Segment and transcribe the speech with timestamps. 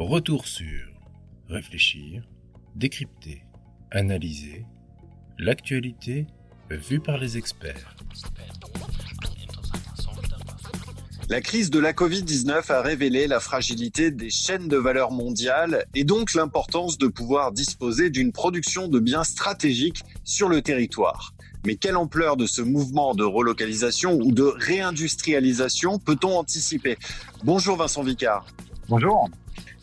[0.00, 0.86] Retour sur
[1.50, 2.22] réfléchir,
[2.74, 3.42] décrypter,
[3.90, 4.64] analyser
[5.38, 6.26] l'actualité
[6.70, 7.96] vue par les experts.
[11.28, 16.04] La crise de la Covid-19 a révélé la fragilité des chaînes de valeur mondiales et
[16.04, 21.34] donc l'importance de pouvoir disposer d'une production de biens stratégiques sur le territoire.
[21.66, 26.96] Mais quelle ampleur de ce mouvement de relocalisation ou de réindustrialisation peut-on anticiper?
[27.44, 28.46] Bonjour Vincent Vicard.
[28.88, 29.28] Bonjour.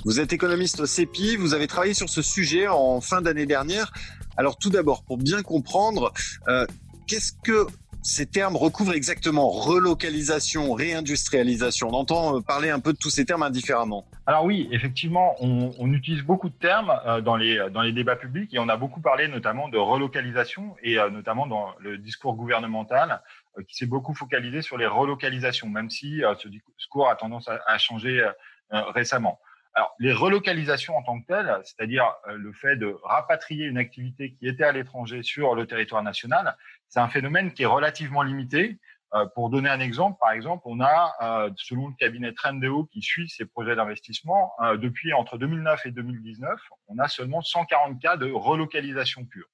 [0.06, 3.92] Vous êtes économiste au CEPI, vous avez travaillé sur ce sujet en fin d'année dernière.
[4.38, 6.14] Alors tout d'abord, pour bien comprendre,
[6.48, 6.66] euh,
[7.08, 7.66] qu'est-ce que
[8.04, 9.50] ces termes recouvrent exactement?
[9.50, 11.90] Relocalisation, réindustrialisation?
[11.90, 14.06] On entend euh, parler un peu de tous ces termes indifféremment.
[14.28, 18.54] Alors oui, effectivement, on, utilise beaucoup de termes euh, dans, les, dans les débats publics
[18.54, 23.23] et on a beaucoup parlé notamment de relocalisation et notamment dans le discours gouvernemental
[23.68, 28.23] qui s'est beaucoup focalisé sur les relocalisations, même si ce discours a tendance à changer
[28.70, 29.40] récemment.
[29.77, 34.47] Alors, les relocalisations en tant que telles, c'est-à-dire le fait de rapatrier une activité qui
[34.47, 36.58] était à l'étranger sur le territoire national,
[36.89, 38.80] c'est un phénomène qui est relativement limité.
[39.14, 43.03] Euh, pour donner un exemple, par exemple, on a, euh, selon le cabinet Trendeo qui
[43.03, 48.17] suit ces projets d'investissement, euh, depuis entre 2009 et 2019, on a seulement 140 cas
[48.17, 49.47] de relocalisation pure.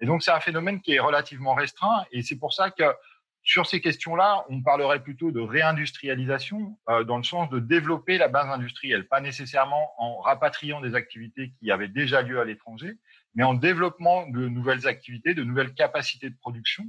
[0.00, 2.04] Et donc, c'est un phénomène qui est relativement restreint.
[2.10, 2.82] Et c'est pour ça que
[3.42, 8.48] sur ces questions-là, on parlerait plutôt de réindustrialisation dans le sens de développer la base
[8.48, 12.98] industrielle, pas nécessairement en rapatriant des activités qui avaient déjà lieu à l'étranger,
[13.34, 16.84] mais en développement de nouvelles activités, de nouvelles capacités de production.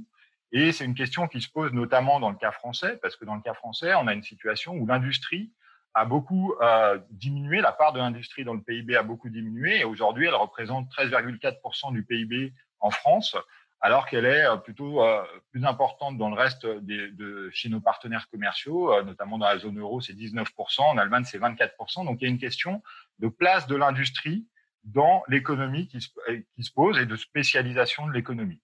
[0.52, 3.34] Et c'est une question qui se pose notamment dans le cas français, parce que dans
[3.34, 5.50] le cas français, on a une situation où l'industrie
[5.94, 9.84] a beaucoup euh, diminué, la part de l'industrie dans le PIB a beaucoup diminué, et
[9.84, 13.36] aujourd'hui, elle représente 13,4% du PIB en France,
[13.82, 17.80] alors qu'elle est euh, plutôt euh, plus importante dans le reste des, de, chez nos
[17.80, 20.46] partenaires commerciaux, euh, notamment dans la zone euro, c'est 19%,
[20.82, 22.04] en Allemagne, c'est 24%.
[22.04, 22.82] Donc, il y a une question
[23.18, 24.46] de place de l'industrie
[24.84, 28.60] dans l'économie qui, qui se pose et de spécialisation de l'économie.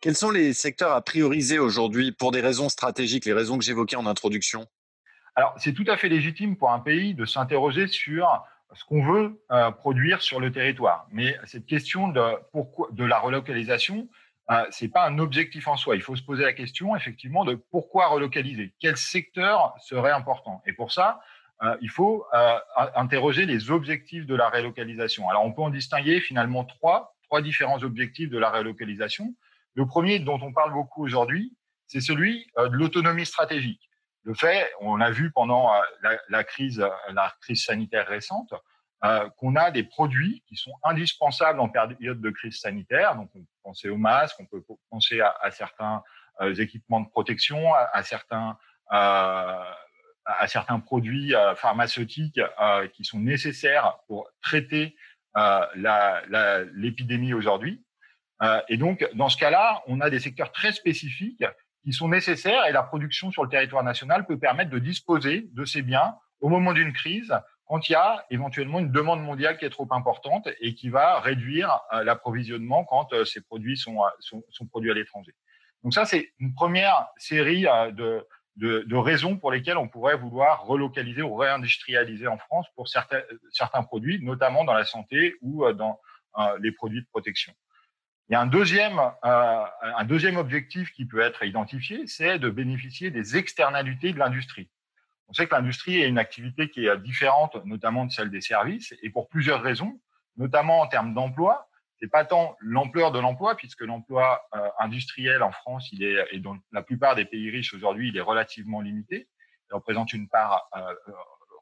[0.00, 3.96] Quels sont les secteurs à prioriser aujourd'hui pour des raisons stratégiques, les raisons que j'évoquais
[3.96, 4.66] en introduction?
[5.34, 8.42] Alors, c'est tout à fait légitime pour un pays de s'interroger sur
[8.74, 11.06] ce qu'on veut euh, produire sur le territoire.
[11.10, 14.08] Mais cette question de, pourquoi, de la relocalisation,
[14.50, 15.96] euh, c'est pas un objectif en soi.
[15.96, 18.74] Il faut se poser la question, effectivement, de pourquoi relocaliser?
[18.80, 20.62] Quel secteur serait important?
[20.66, 21.20] Et pour ça,
[21.62, 22.58] euh, il faut euh,
[22.94, 25.28] interroger les objectifs de la relocalisation.
[25.28, 29.34] Alors, on peut en distinguer finalement trois, trois différents objectifs de la relocalisation.
[29.74, 33.90] Le premier dont on parle beaucoup aujourd'hui, c'est celui euh, de l'autonomie stratégique.
[34.22, 35.70] Le fait, on l'a vu pendant
[36.28, 38.52] la, crise, la crise sanitaire récente,
[39.04, 43.14] euh, qu'on a des produits qui sont indispensables en période de crise sanitaire.
[43.14, 46.02] Donc, on peut penser aux masques, on peut penser à, certains
[46.40, 48.58] euh, équipements de protection, à, certains
[48.92, 49.64] euh,
[50.40, 54.94] à certains produits euh, pharmaceutiques euh, qui sont nécessaires pour traiter
[56.74, 57.84] l'épidémie aujourd'hui.
[58.68, 61.44] et donc, dans ce cas-là, on a des secteurs très spécifiques
[61.84, 65.64] qui sont nécessaires et la production sur le territoire national peut permettre de disposer de
[65.64, 67.32] ces biens au moment d'une crise
[67.68, 71.20] quand il y a éventuellement une demande mondiale qui est trop importante et qui va
[71.20, 75.32] réduire l'approvisionnement quand ces produits sont, sont, sont produits à l'étranger.
[75.84, 78.26] Donc ça, c'est une première série de,
[78.58, 83.22] de, de, raisons pour lesquelles on pourrait vouloir relocaliser ou réindustrialiser en France pour certains,
[83.52, 86.00] certains produits, notamment dans la santé ou euh, dans
[86.38, 87.52] euh, les produits de protection.
[88.28, 92.50] Il y a un deuxième, euh, un deuxième objectif qui peut être identifié, c'est de
[92.50, 94.68] bénéficier des externalités de l'industrie.
[95.28, 98.94] On sait que l'industrie est une activité qui est différente, notamment de celle des services,
[99.02, 100.00] et pour plusieurs raisons,
[100.36, 101.68] notamment en termes d'emploi,
[102.00, 106.38] c'est pas tant l'ampleur de l'emploi, puisque l'emploi euh, industriel en France, il est, et
[106.38, 109.28] dans la plupart des pays riches aujourd'hui, il est relativement limité.
[109.70, 110.94] Il représente une part euh,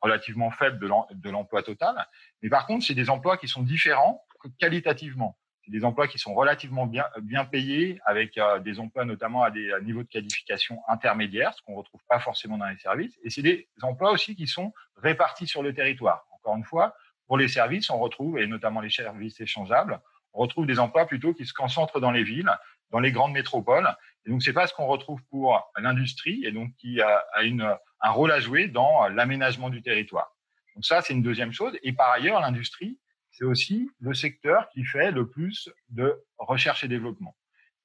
[0.03, 2.06] relativement faible de l'emploi total.
[2.43, 4.22] Mais par contre, c'est des emplois qui sont différents
[4.59, 5.38] qualitativement.
[5.69, 9.72] Des emplois qui sont relativement bien, bien payés, avec euh, des emplois notamment à des
[9.82, 13.19] niveaux de qualification intermédiaires, ce qu'on retrouve pas forcément dans les services.
[13.25, 16.25] Et c'est des emplois aussi qui sont répartis sur le territoire.
[16.32, 16.94] Encore une fois,
[17.26, 20.00] pour les services, on retrouve, et notamment les services échangeables,
[20.32, 22.50] on retrouve des emplois plutôt qui se concentrent dans les villes,
[22.91, 23.88] dans les grandes métropoles.
[24.25, 28.11] Et donc, c'est pas ce qu'on retrouve pour l'industrie et donc qui a, une, un
[28.11, 30.37] rôle à jouer dans l'aménagement du territoire.
[30.75, 31.76] Donc ça, c'est une deuxième chose.
[31.82, 32.99] Et par ailleurs, l'industrie,
[33.37, 37.37] c'est aussi le secteur qui fait le plus de recherche et développement.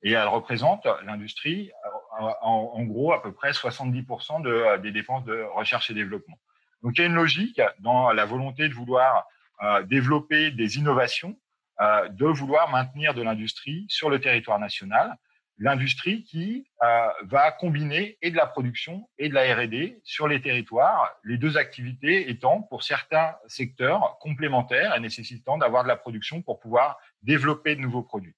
[0.01, 1.71] Et elle représente l'industrie,
[2.19, 6.39] en, en, gros, à peu près 70% de, des dépenses de recherche et développement.
[6.83, 9.25] Donc, il y a une logique dans la volonté de vouloir
[9.61, 11.37] euh, développer des innovations
[11.81, 15.17] euh, de vouloir maintenir de l'industrie sur le territoire national.
[15.61, 20.41] L'industrie qui euh, va combiner et de la production et de la R&D sur les
[20.41, 26.41] territoires, les deux activités étant pour certains secteurs complémentaires et nécessitant d'avoir de la production
[26.41, 28.33] pour pouvoir développer de nouveaux produits.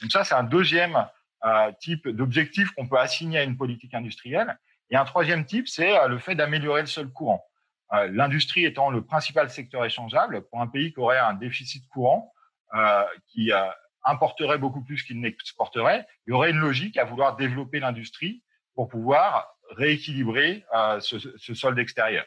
[0.00, 1.08] Donc ça, c'est un deuxième
[1.44, 4.56] euh, type d'objectif qu'on peut assigner à une politique industrielle.
[4.90, 7.44] Et un troisième type, c'est euh, le fait d'améliorer le seul courant.
[7.92, 12.32] L'industrie étant le principal secteur échangeable pour un pays qui aurait un déficit courant,
[13.26, 13.50] qui
[14.04, 18.42] importerait beaucoup plus qu'il n'exporterait, il y aurait une logique à vouloir développer l'industrie
[18.74, 20.64] pour pouvoir rééquilibrer
[21.00, 22.24] ce, ce, solde extérieur.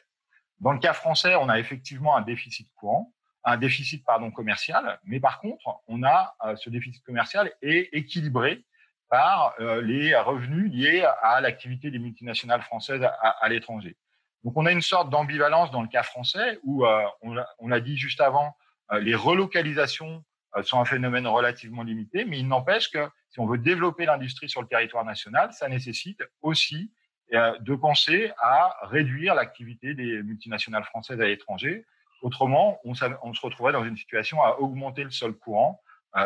[0.60, 5.20] Dans le cas français, on a effectivement un déficit courant, un déficit pardon commercial, mais
[5.20, 8.64] par contre, on a ce déficit commercial est équilibré
[9.10, 13.98] par les revenus liés à l'activité des multinationales françaises à, l'étranger.
[14.44, 17.98] Donc on a une sorte d'ambivalence dans le cas français où euh, on l'a dit
[17.98, 18.56] juste avant,
[18.92, 20.24] euh, les relocalisations
[20.56, 24.50] euh, sont un phénomène relativement limité, mais il n'empêche que si on veut développer l'industrie
[24.50, 26.92] sur le territoire national, ça nécessite aussi
[27.32, 31.84] de penser à réduire l'activité des multinationales françaises à l'étranger.
[32.22, 35.82] Autrement, on, se retrouverait dans une situation à augmenter le sol courant,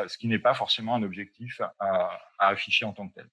[0.07, 3.29] ce qui n'est pas forcément un objectif à afficher en tant que tel.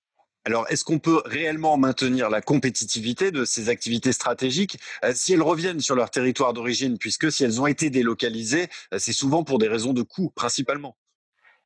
[0.47, 5.43] Alors, est-ce qu'on peut réellement maintenir la compétitivité de ces activités stratégiques euh, si elles
[5.43, 9.59] reviennent sur leur territoire d'origine, puisque si elles ont été délocalisées, euh, c'est souvent pour
[9.59, 10.97] des raisons de coût, principalement?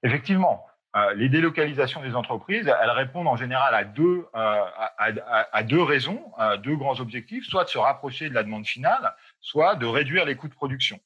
[0.05, 0.65] Effectivement.
[0.97, 6.57] Euh, les délocalisations des entreprises, elles répondent en général à deux, à, deux raisons, à
[6.57, 10.37] deux grands objectifs, soit de se rapprocher de la demande finale, soit de réduire les
[10.37, 10.99] coûts de production.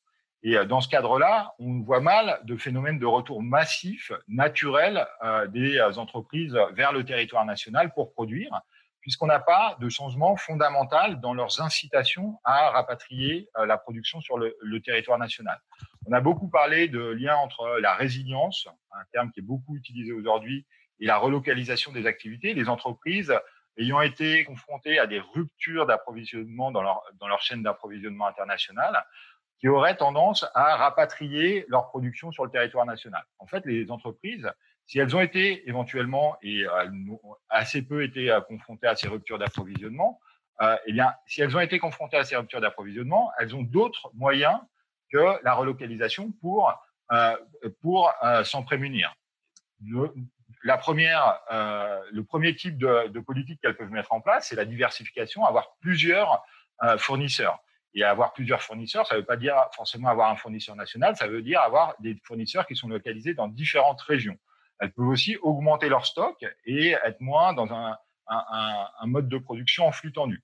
[0.42, 5.46] Et euh, dans ce cadre-là, on voit mal de phénomènes de retour massif, naturel euh,
[5.46, 8.60] des euh, entreprises vers le territoire national pour produire,
[9.00, 14.80] puisqu'on n'a pas de changement fondamental dans leurs incitations à rapatrier la production sur le,
[14.80, 15.60] territoire national.
[16.06, 20.12] On a beaucoup parlé de lien entre la résilience, un terme qui est beaucoup utilisé
[20.12, 20.66] aujourd'hui,
[21.00, 22.54] et la relocalisation des activités.
[22.54, 23.34] Les entreprises
[23.76, 29.04] ayant été confrontées à des ruptures d'approvisionnement dans leur, dans leur chaîne d'approvisionnement internationale,
[29.62, 33.22] qui auraient tendance à rapatrier leur production sur le territoire national.
[33.38, 34.50] En fait, les entreprises,
[34.86, 36.64] si elles ont été éventuellement et
[37.48, 40.18] assez peu été confrontées à ces ruptures d'approvisionnement,
[40.60, 44.10] euh, eh bien, si elles ont été confrontées à ces ruptures d'approvisionnement, elles ont d'autres
[44.14, 44.58] moyens
[45.12, 46.72] que la relocalisation pour
[47.12, 47.36] euh,
[47.82, 49.14] pour euh, s'en prémunir.
[49.84, 50.14] Le,
[50.64, 54.64] la première, euh, le premier type de politique qu'elles peuvent mettre en place, c'est la
[54.64, 56.44] diversification, avoir plusieurs
[56.98, 57.60] fournisseurs.
[57.94, 61.26] Et avoir plusieurs fournisseurs, ça ne veut pas dire forcément avoir un fournisseur national, ça
[61.26, 64.38] veut dire avoir des fournisseurs qui sont localisés dans différentes régions.
[64.80, 67.96] Elles peuvent aussi augmenter leur stock et être moins dans un,
[69.04, 70.42] mode de production en flux tendu.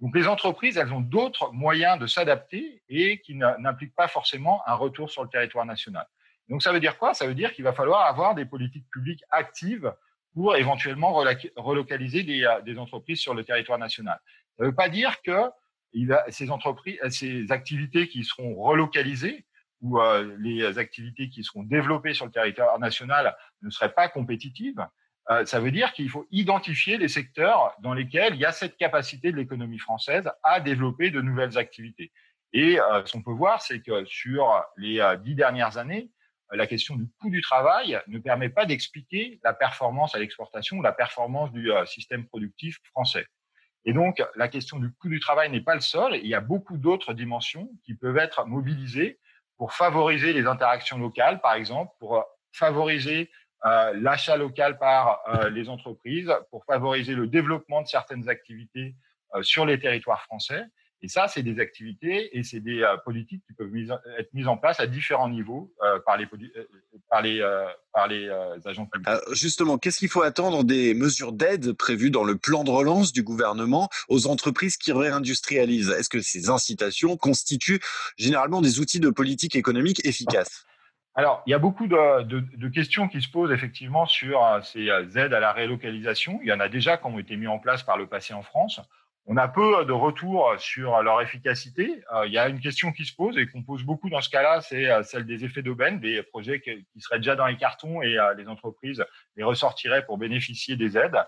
[0.00, 4.74] Donc les entreprises, elles ont d'autres moyens de s'adapter et qui n'impliquent pas forcément un
[4.74, 6.06] retour sur le territoire national.
[6.48, 7.14] Donc ça veut dire quoi?
[7.14, 9.94] Ça veut dire qu'il va falloir avoir des politiques publiques actives
[10.34, 11.12] pour éventuellement
[11.56, 14.20] relocaliser des entreprises sur le territoire national.
[14.56, 15.50] Ça ne veut pas dire que
[15.92, 19.46] il a, ces entreprises, ces activités qui seront relocalisées
[19.80, 24.84] ou euh, les activités qui seront développées sur le territoire national ne seraient pas compétitives,
[25.30, 28.76] euh, ça veut dire qu'il faut identifier les secteurs dans lesquels il y a cette
[28.76, 32.12] capacité de l'économie française à développer de nouvelles activités.
[32.52, 34.48] Et euh, ce qu'on peut voir, c'est que sur
[34.78, 36.10] les dix dernières années,
[36.50, 40.92] la question du coût du travail ne permet pas d'expliquer la performance à l'exportation la
[40.92, 43.26] performance du système productif français.
[43.88, 46.16] Et donc, la question du coût du travail n'est pas le seul.
[46.16, 49.18] Il y a beaucoup d'autres dimensions qui peuvent être mobilisées
[49.56, 53.30] pour favoriser les interactions locales, par exemple, pour favoriser
[53.64, 58.94] euh, l'achat local par euh, les entreprises, pour favoriser le développement de certaines activités
[59.34, 60.64] euh, sur les territoires français.
[61.00, 63.72] Et ça, c'est des activités et c'est des euh, politiques qui peuvent
[64.18, 66.64] être mises en place à différents niveaux euh, par les, euh,
[67.08, 67.40] par les,
[67.92, 68.28] par les
[68.64, 69.08] agents publics.
[69.32, 73.22] justement, qu'est-ce qu'il faut attendre des mesures d'aide prévues dans le plan de relance du
[73.22, 75.90] gouvernement aux entreprises qui réindustrialisent?
[75.90, 77.80] Est-ce que ces incitations constituent
[78.16, 80.64] généralement des outils de politique économique efficaces?
[81.14, 84.88] Alors, il y a beaucoup de, de, de, questions qui se posent effectivement sur ces
[85.18, 86.38] aides à la relocalisation.
[86.42, 88.42] Il y en a déjà qui ont été mis en place par le passé en
[88.42, 88.80] France.
[89.30, 92.02] On a peu de retours sur leur efficacité.
[92.14, 94.30] Euh, il y a une question qui se pose et qu'on pose beaucoup dans ce
[94.30, 98.00] cas-là, c'est euh, celle des effets d'aubaine, des projets qui seraient déjà dans les cartons
[98.00, 99.04] et euh, les entreprises
[99.36, 101.22] les ressortiraient pour bénéficier des aides.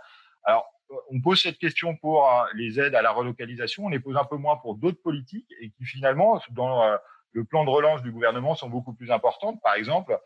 [0.45, 0.65] Alors,
[1.11, 4.37] on pose cette question pour les aides à la relocalisation, on les pose un peu
[4.37, 6.97] moins pour d'autres politiques et qui finalement, dans
[7.33, 9.61] le plan de relance du gouvernement, sont beaucoup plus importantes.
[9.63, 10.19] Par exemple,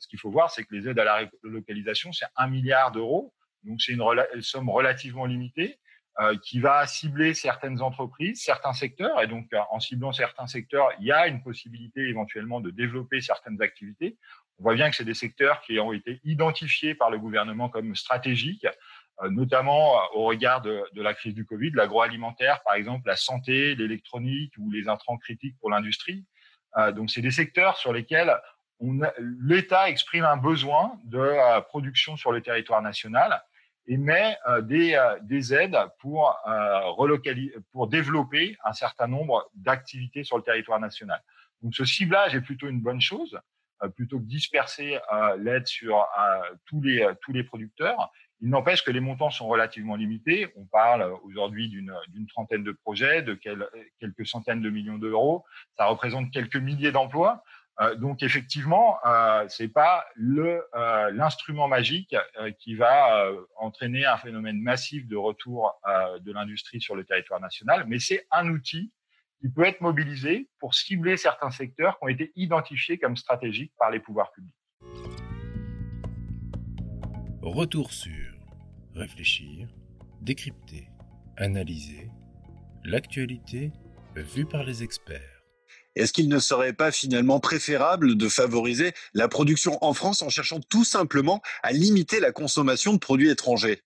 [0.00, 3.32] ce qu'il faut voir, c'est que les aides à la relocalisation, c'est un milliard d'euros.
[3.62, 4.02] Donc, c'est une
[4.40, 5.78] somme relativement limitée.
[6.20, 9.22] Euh, qui va cibler certaines entreprises, certains secteurs.
[9.22, 13.20] Et donc, euh, en ciblant certains secteurs, il y a une possibilité éventuellement de développer
[13.20, 14.18] certaines activités.
[14.58, 17.94] On voit bien que c'est des secteurs qui ont été identifiés par le gouvernement comme
[17.94, 18.66] stratégiques
[19.30, 24.70] notamment au regard de, la crise du Covid, l'agroalimentaire, par exemple, la santé, l'électronique ou
[24.70, 26.24] les intrants critiques pour l'industrie.
[26.94, 28.32] donc, c'est des secteurs sur lesquels
[29.40, 33.42] l'État exprime un besoin de production sur le territoire national
[33.88, 36.38] et met des, des aides pour,
[36.96, 41.20] relocaliser, pour développer un certain nombre d'activités sur le territoire national.
[41.62, 43.38] Donc ce ciblage est plutôt une bonne chose,
[43.82, 48.10] euh, plutôt que disperser euh, l'aide sur euh, tous les tous les producteurs.
[48.40, 50.52] Il n'empêche que les montants sont relativement limités.
[50.54, 55.44] On parle aujourd'hui d'une trentaine de projets, de quelques centaines de millions d'euros.
[55.76, 57.42] Ça représente quelques milliers d'emplois.
[57.98, 60.64] Donc effectivement, euh, c'est pas le
[61.12, 62.16] l'instrument magique
[62.58, 65.80] qui va entraîner un phénomène massif de retour
[66.20, 68.92] de l'industrie sur le territoire national, mais c'est un outil
[69.40, 73.90] qui peut être mobilisé pour cibler certains secteurs qui ont été identifiés comme stratégiques par
[73.90, 74.54] les pouvoirs publics.
[77.42, 78.34] Retour sur
[78.94, 79.68] réfléchir,
[80.20, 80.88] décrypter,
[81.36, 82.10] analyser
[82.84, 83.72] l'actualité
[84.16, 85.37] vue par les experts.
[85.98, 90.60] Est-ce qu'il ne serait pas finalement préférable de favoriser la production en France en cherchant
[90.60, 93.82] tout simplement à limiter la consommation de produits étrangers?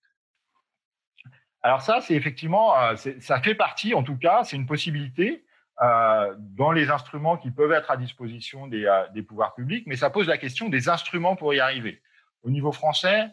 [1.63, 5.43] Alors ça, c'est effectivement, euh, ça fait partie, en tout cas, c'est une possibilité
[5.81, 9.95] euh, dans les instruments qui peuvent être à disposition des, euh, des, pouvoirs publics, mais
[9.95, 11.99] ça pose la question des instruments pour y arriver.
[12.43, 13.29] Au niveau français,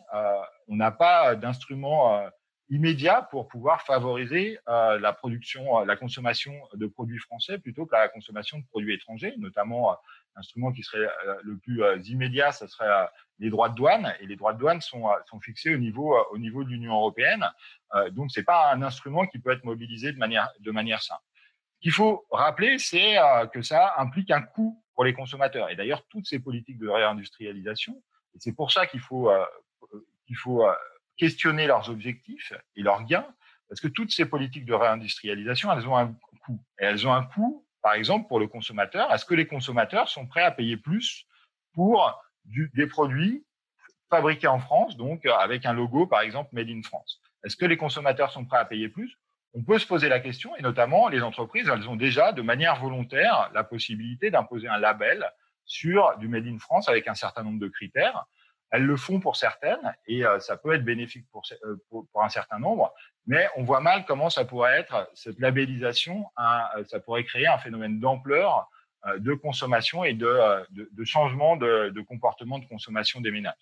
[0.68, 2.22] on n'a pas d'instruments
[2.70, 8.58] immédiats pour pouvoir favoriser la production, la consommation de produits français plutôt que la consommation
[8.58, 9.96] de produits étrangers, notamment
[10.36, 11.08] l'instrument qui serait
[11.42, 13.08] le plus immédiat, ce serait
[13.40, 16.38] les droits de douane, et les droits de douane sont, sont fixés au niveau, au
[16.38, 17.44] niveau de l'Union européenne.
[17.94, 21.22] Euh, donc, c'est pas un instrument qui peut être mobilisé de manière, de manière simple.
[21.76, 25.70] Ce qu'il faut rappeler, c'est euh, que ça implique un coût pour les consommateurs.
[25.70, 27.94] Et d'ailleurs, toutes ces politiques de réindustrialisation,
[28.34, 29.44] et c'est pour ça qu'il faut, euh,
[30.26, 30.66] qu'il faut
[31.20, 33.28] questionner leurs objectifs et leurs gains,
[33.68, 36.58] parce que toutes ces politiques de réindustrialisation, elles ont un coût.
[36.80, 39.12] Et elles ont un coût, par exemple, pour le consommateur.
[39.12, 41.26] Est-ce que les consommateurs sont prêts à payer plus
[41.74, 43.44] pour des produits
[44.08, 47.20] fabriqués en France, donc avec un logo, par exemple, Made in France?
[47.44, 49.18] Est-ce que les consommateurs sont prêts à payer plus?
[49.52, 52.76] On peut se poser la question, et notamment les entreprises, elles ont déjà de manière
[52.80, 55.30] volontaire la possibilité d'imposer un label
[55.66, 58.24] sur du Made in France avec un certain nombre de critères.
[58.70, 61.26] Elles le font pour certaines et euh, ça peut être bénéfique
[61.64, 62.92] euh, pour, pour, un certain nombre,
[63.26, 67.58] mais on voit mal comment ça pourrait être, cette labellisation, euh, ça pourrait créer un
[67.58, 68.68] phénomène d'ampleur
[69.16, 70.38] de consommation et de,
[70.72, 73.54] de, changement de, de, comportement de consommation des ménages.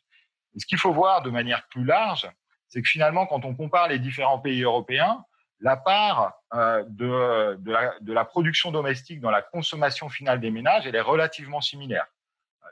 [0.56, 2.28] ce qu'il faut voir de manière plus large,
[2.66, 5.24] c'est que finalement, quand on compare les différents pays européens,
[5.60, 10.50] la part euh, de, de, la, de, la, production domestique dans la consommation finale des
[10.50, 12.06] ménages, elle est relativement similaire.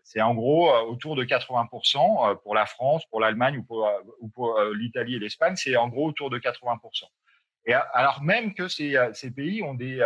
[0.05, 3.91] C'est en gros euh, autour de 80% euh, pour la France, pour l'Allemagne ou pour,
[4.21, 7.05] ou pour l'Italie et l'Espagne, c'est en gros autour de 80%.
[7.67, 8.97] Et alors même que ces,
[9.35, 10.01] pays ont des,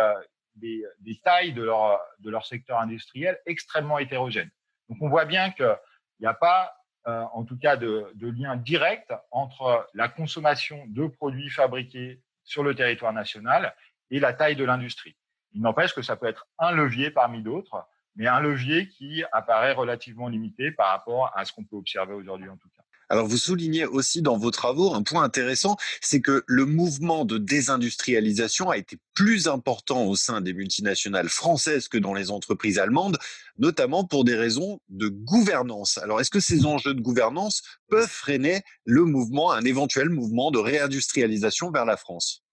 [1.23, 4.49] tailles de leur, de leur secteur industriel extrêmement hétérogènes.
[4.89, 5.77] Donc on voit bien qu'il
[6.19, 6.73] n'y a pas
[7.07, 12.61] euh, en tout cas de, de lien direct entre la consommation de produits fabriqués sur
[12.61, 13.75] le territoire national
[14.11, 15.15] et la taille de l'industrie.
[15.53, 17.87] Il n'empêche que ça peut être un levier parmi d'autres,
[18.21, 22.49] mais un levier qui apparaît relativement limité par rapport à ce qu'on peut observer aujourd'hui
[22.49, 22.83] en tout cas.
[23.09, 27.39] Alors vous soulignez aussi dans vos travaux un point intéressant, c'est que le mouvement de
[27.39, 33.17] désindustrialisation a été plus important au sein des multinationales françaises que dans les entreprises allemandes,
[33.57, 35.97] notamment pour des raisons de gouvernance.
[35.97, 40.59] Alors est-ce que ces enjeux de gouvernance peuvent freiner le mouvement, un éventuel mouvement de
[40.59, 42.43] réindustrialisation vers la France?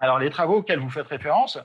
[0.00, 1.58] Alors les travaux auxquels vous faites référence,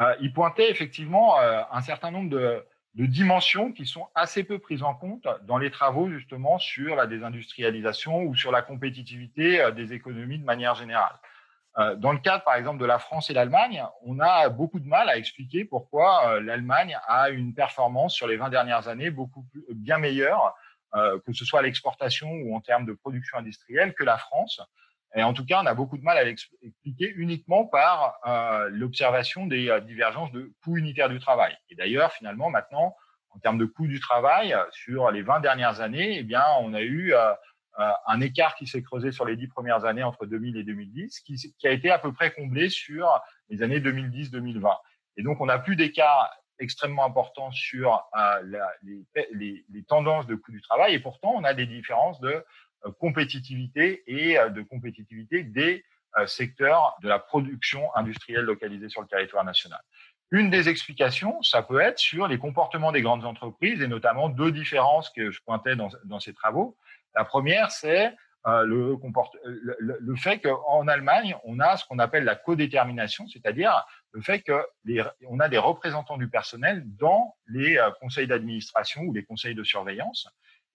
[0.00, 2.62] euh, ils pointaient effectivement euh, un certain nombre de,
[2.96, 7.06] de dimensions qui sont assez peu prises en compte dans les travaux justement sur la
[7.06, 11.14] désindustrialisation ou sur la compétitivité euh, des économies de manière générale.
[11.78, 14.88] Euh, dans le cadre, par exemple, de la France et l'Allemagne, on a beaucoup de
[14.88, 19.42] mal à expliquer pourquoi euh, l'Allemagne a une performance sur les 20 dernières années beaucoup
[19.42, 20.54] plus, bien meilleure,
[21.26, 24.62] que ce soit à l'exportation ou en termes de production industrielle, que la France.
[25.14, 29.46] Et en tout cas, on a beaucoup de mal à l'expliquer uniquement par euh, l'observation
[29.46, 31.56] des euh, divergences de coûts unitaires du travail.
[31.70, 32.94] Et d'ailleurs, finalement, maintenant,
[33.30, 36.82] en termes de coûts du travail, sur les 20 dernières années, eh bien, on a
[36.82, 37.32] eu euh,
[38.06, 41.66] un écart qui s'est creusé sur les 10 premières années entre 2000 et 2010, qui,
[41.66, 43.08] a été à peu près comblé sur
[43.48, 44.74] les années 2010-2020.
[45.18, 48.02] Et donc, on n'a plus d'écart extrêmement important sur
[48.82, 52.42] les, tendances de coûts du travail, et pourtant, on a des différences de
[52.92, 55.84] compétitivité et euh, de compétitivité des
[56.18, 59.80] euh, secteurs de la production industrielle localisée sur le territoire national.
[60.30, 64.50] Une des explications, ça peut être sur les comportements des grandes entreprises et notamment deux
[64.50, 66.76] différences que je pointais dans, ces travaux.
[67.14, 68.12] La première, c'est
[68.44, 75.38] le, fait qu'en Allemagne, on a ce qu'on appelle la codétermination, c'est-à-dire le fait qu'on
[75.38, 80.28] a des représentants du personnel dans les conseils d'administration ou les conseils de surveillance.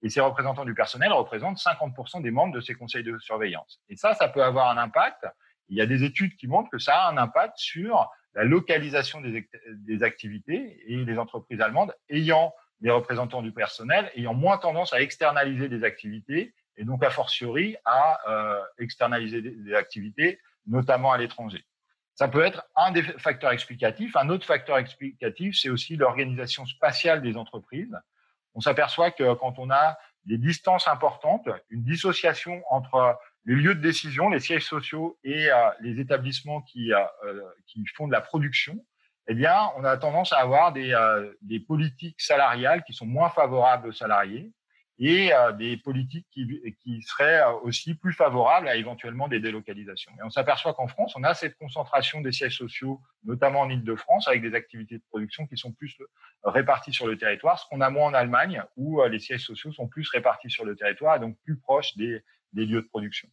[0.03, 3.81] Et ces représentants du personnel représentent 50% des membres de ces conseils de surveillance.
[3.89, 5.25] Et ça, ça peut avoir un impact.
[5.69, 9.21] Il y a des études qui montrent que ça a un impact sur la localisation
[9.21, 15.01] des, activités et les entreprises allemandes ayant des représentants du personnel ayant moins tendance à
[15.01, 21.17] externaliser des activités et donc a fortiori à euh, externaliser des, des, activités, notamment à
[21.17, 21.63] l'étranger.
[22.15, 24.15] Ça peut être un des facteurs explicatifs.
[24.15, 27.95] Un autre facteur explicatif, c'est aussi l'organisation spatiale des entreprises
[28.53, 33.81] on s'aperçoit que quand on a des distances importantes, une dissociation entre les lieux de
[33.81, 38.21] décision, les sièges sociaux et euh, les établissements qui, euh, euh, qui font de la
[38.21, 38.77] production,
[39.27, 40.93] eh bien, on a tendance à avoir des,
[41.41, 44.51] des politiques salariales qui sont moins favorables aux salariés
[44.99, 46.47] et euh, des politiques qui,
[46.83, 50.11] qui, seraient euh, aussi plus favorables à éventuellement des délocalisations.
[50.19, 54.27] Et on s'aperçoit qu'en France, on a cette concentration des sièges sociaux, notamment en Ile-de-France,
[54.27, 55.97] avec des activités de production qui sont plus
[56.43, 59.71] réparties sur le territoire, ce qu'on a moins en Allemagne, où euh, les sièges sociaux
[59.71, 62.21] sont plus répartis sur le territoire et donc plus proches des,
[62.53, 63.27] des lieux de production.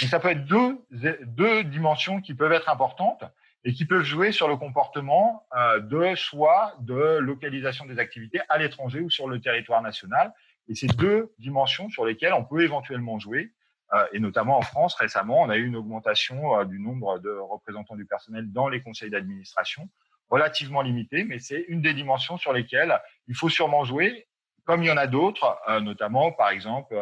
[0.00, 3.24] Donc ça peut être deux, deux dimensions qui peuvent être importantes
[3.64, 5.46] et qui peuvent jouer sur le comportement
[5.80, 10.34] de soit de localisation des activités à l'étranger ou sur le territoire national
[10.68, 13.52] et c'est deux dimensions sur lesquelles on peut éventuellement jouer.
[13.92, 17.30] Euh, et notamment en France, récemment, on a eu une augmentation euh, du nombre de
[17.30, 19.88] représentants du personnel dans les conseils d'administration,
[20.28, 24.26] relativement limitée, mais c'est une des dimensions sur lesquelles il faut sûrement jouer,
[24.64, 26.96] comme il y en a d'autres, euh, notamment, par exemple,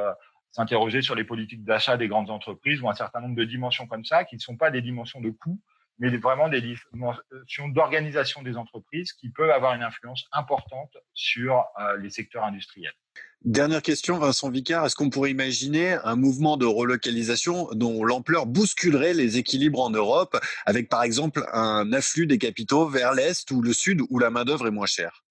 [0.50, 4.04] s'interroger sur les politiques d'achat des grandes entreprises ou un certain nombre de dimensions comme
[4.04, 5.58] ça, qui ne sont pas des dimensions de coût,
[5.98, 11.64] mais vraiment des dimensions d'organisation des entreprises qui peuvent avoir une influence importante sur
[11.98, 12.92] les secteurs industriels.
[13.44, 14.86] Dernière question, Vincent Vicard.
[14.86, 20.40] Est-ce qu'on pourrait imaginer un mouvement de relocalisation dont l'ampleur bousculerait les équilibres en Europe,
[20.64, 24.68] avec par exemple un afflux des capitaux vers l'Est ou le Sud où la main-d'œuvre
[24.68, 25.24] est moins chère?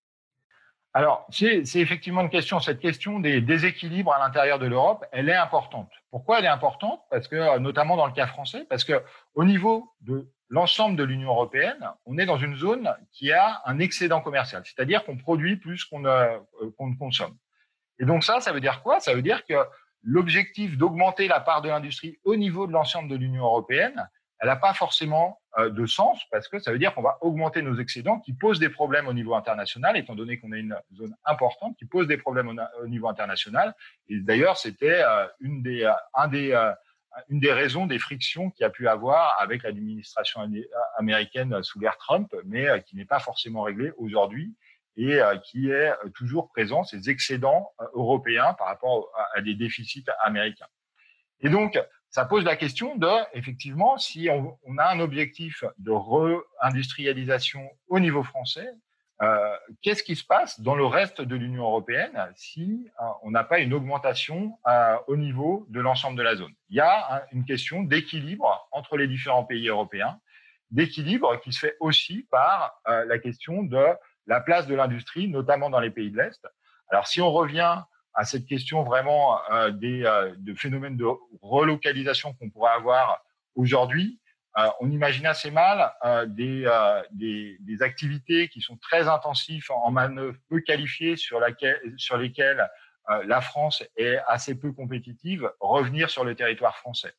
[0.93, 2.59] Alors, c'est effectivement une question.
[2.59, 5.89] Cette question des déséquilibres à l'intérieur de l'Europe, elle est importante.
[6.11, 7.01] Pourquoi elle est importante?
[7.09, 9.01] Parce que, notamment dans le cas français, parce que
[9.33, 13.79] au niveau de l'ensemble de l'Union européenne, on est dans une zone qui a un
[13.79, 17.35] excédent commercial, c'est-à-dire qu'on produit plus qu'on euh, qu consomme.
[17.99, 18.99] Et donc ça, ça veut dire quoi?
[18.99, 19.55] Ça veut dire que
[20.03, 24.55] l'objectif d'augmenter la part de l'industrie au niveau de l'ensemble de l'Union européenne, elle n'a
[24.57, 28.19] pas forcément euh, de sens parce que ça veut dire qu'on va augmenter nos excédents
[28.19, 31.85] qui posent des problèmes au niveau international, étant donné qu'on est une zone importante qui
[31.85, 33.73] pose des problèmes au, niveau international.
[34.09, 36.73] Et d'ailleurs, c'était euh, une des, euh, un des,
[37.29, 40.41] une des raisons des frictions qu'il y a pu avoir avec l'administration
[40.97, 44.53] américaine sous l'ère Trump, mais qui n'est pas forcément réglée aujourd'hui
[44.95, 49.55] et euh, qui est euh, toujours présent, ces excédents euh, européens par rapport à, des
[49.55, 50.67] déficits américains.
[51.41, 51.79] Et donc,
[52.09, 58.23] ça pose la question de, effectivement, si on, a un objectif de réindustrialisation au niveau
[58.23, 58.69] français,
[59.81, 62.87] qu'est-ce qui se passe dans le reste de l'Union européenne si
[63.23, 64.57] on n'a pas une augmentation
[65.07, 66.53] au niveau de l'ensemble de la zone?
[66.69, 70.19] Il y a une question d'équilibre entre les différents pays européens,
[70.71, 73.85] d'équilibre qui se fait aussi par la question de
[74.27, 76.47] la place de l'industrie, notamment dans les pays de l'Est.
[76.89, 77.81] Alors, si on revient
[78.13, 81.07] à cette question vraiment euh, des euh, de phénomènes de
[81.41, 83.23] relocalisation qu'on pourrait avoir
[83.55, 84.19] aujourd'hui,
[84.57, 89.65] euh, on imagine assez mal euh, des, euh, des, des, activités qui sont très intensives
[89.71, 91.41] en manœuvre peu qualifiées sur,
[91.97, 92.69] sur lesquelles
[93.25, 97.13] la France est assez peu compétitive revenir sur le territoire français.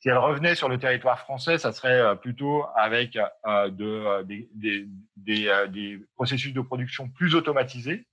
[0.00, 4.22] Si elle revenait sur le territoire français, ça serait euh, plutôt avec euh, de, euh,
[4.24, 8.06] des, des, des, des, processus de production plus automatisés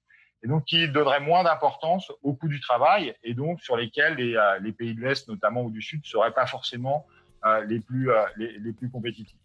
[0.43, 4.37] et donc qui donneraient moins d'importance au coût du travail et donc sur lesquels les,
[4.61, 7.05] les pays de l'Est notamment ou du Sud ne seraient pas forcément
[7.65, 9.37] les plus, les, les plus compétitifs.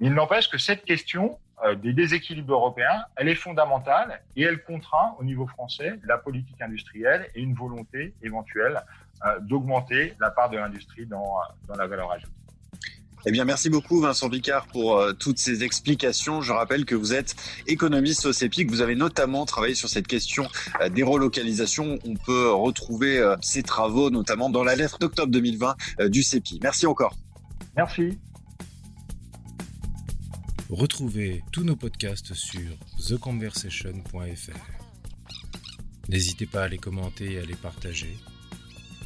[0.00, 1.38] Mais il n'empêche que cette question
[1.76, 7.28] des déséquilibres européens, elle est fondamentale et elle contraint au niveau français la politique industrielle
[7.36, 9.09] et une volonté éventuelle euh,
[9.42, 11.36] d'augmenter la part de l'industrie dans,
[11.68, 12.32] dans la valeur ajoutée.
[13.26, 16.40] Eh bien, merci beaucoup Vincent Vicard pour euh, toutes ces explications.
[16.40, 20.06] Je rappelle que vous êtes économiste au CEPI, que vous avez notamment travaillé sur cette
[20.06, 20.48] question
[20.80, 21.98] euh, des relocalisations.
[22.06, 26.60] On peut retrouver euh, ces travaux notamment dans la lettre d'octobre 2020 euh, du CEPI.
[26.62, 27.14] Merci encore.
[27.76, 28.18] Merci.
[30.70, 32.70] Retrouvez tous nos podcasts sur
[33.06, 34.52] theconversation.fr.
[36.08, 38.16] N'hésitez pas à les commenter et à les partager.